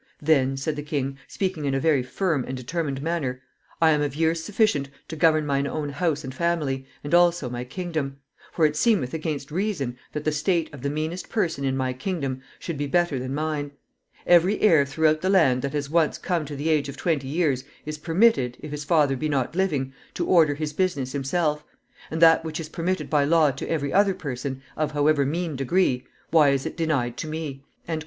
"Then," 0.19 0.57
said 0.57 0.75
the 0.75 0.81
king, 0.81 1.19
speaking 1.27 1.65
in 1.65 1.75
a 1.75 1.79
very 1.79 2.01
firm 2.01 2.43
and 2.45 2.57
determined 2.57 3.03
manner, 3.03 3.39
"I 3.79 3.91
am 3.91 4.01
of 4.01 4.15
years 4.15 4.43
sufficient 4.43 4.89
to 5.09 5.15
govern 5.15 5.45
mine 5.45 5.67
own 5.67 5.89
house 5.89 6.23
and 6.23 6.33
family, 6.33 6.87
and 7.03 7.13
also 7.13 7.51
my 7.51 7.63
kingdom; 7.63 8.17
for 8.51 8.65
it 8.65 8.75
seemeth 8.75 9.13
against 9.13 9.51
reason 9.51 9.99
that 10.13 10.23
the 10.23 10.31
state 10.31 10.73
of 10.73 10.81
the 10.81 10.89
meanest 10.89 11.29
person 11.29 11.63
in 11.63 11.77
my 11.77 11.93
kingdom 11.93 12.41
should 12.57 12.79
be 12.79 12.87
better 12.87 13.19
than 13.19 13.35
mine. 13.35 13.73
Every 14.25 14.59
heir 14.61 14.87
throughout 14.87 15.21
the 15.21 15.29
land 15.29 15.61
that 15.61 15.73
has 15.73 15.87
once 15.87 16.17
come 16.17 16.45
to 16.45 16.55
the 16.55 16.69
age 16.69 16.89
of 16.89 16.97
twenty 16.97 17.27
years 17.27 17.63
is 17.85 17.99
permitted, 17.99 18.57
if 18.59 18.71
his 18.71 18.83
father 18.83 19.15
be 19.15 19.29
not 19.29 19.55
living, 19.55 19.93
to 20.15 20.25
order 20.25 20.55
his 20.55 20.73
business 20.73 21.11
himself. 21.11 21.63
And 22.09 22.19
that 22.23 22.43
which 22.43 22.59
is 22.59 22.69
permitted 22.69 23.07
by 23.07 23.23
law 23.25 23.51
to 23.51 23.69
every 23.69 23.93
other 23.93 24.15
person, 24.15 24.63
of 24.75 24.93
however 24.93 25.27
mean 25.27 25.55
degree, 25.55 26.07
why 26.31 26.49
is 26.49 26.65
it 26.65 26.75
denied 26.75 27.17
to 27.17 27.27
me?" 27.27 27.63